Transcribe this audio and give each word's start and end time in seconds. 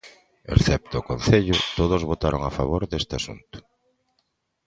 Excepto 0.53 0.95
o 0.99 1.05
Concello, 1.11 1.57
todos 1.79 2.07
votaron 2.11 2.41
a 2.43 2.51
favor 2.57 2.81
deste 2.87 3.13
asunto. 3.19 3.57